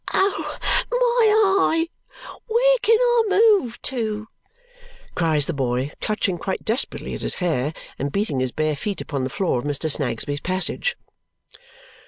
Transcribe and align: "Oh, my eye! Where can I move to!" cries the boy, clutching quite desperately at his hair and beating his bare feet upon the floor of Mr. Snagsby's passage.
"Oh, 0.11 0.57
my 0.89 1.27
eye! 1.75 1.87
Where 2.47 2.77
can 2.81 2.97
I 2.99 3.23
move 3.29 3.79
to!" 3.83 4.29
cries 5.13 5.45
the 5.45 5.53
boy, 5.53 5.91
clutching 6.01 6.39
quite 6.39 6.65
desperately 6.65 7.13
at 7.13 7.21
his 7.21 7.35
hair 7.35 7.71
and 7.99 8.11
beating 8.11 8.39
his 8.39 8.51
bare 8.51 8.75
feet 8.75 8.99
upon 8.99 9.23
the 9.23 9.29
floor 9.29 9.59
of 9.59 9.65
Mr. 9.65 9.91
Snagsby's 9.91 10.41
passage. 10.41 10.97